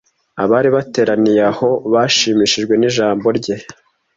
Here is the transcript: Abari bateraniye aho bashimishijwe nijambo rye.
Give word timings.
Abari 0.43 0.69
bateraniye 0.75 1.41
aho 1.51 1.69
bashimishijwe 1.91 2.73
nijambo 2.77 3.27
rye. 3.37 3.55